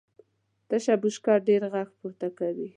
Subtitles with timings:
[0.69, 2.67] تشه بشکه ډېر غږ پورته کوي.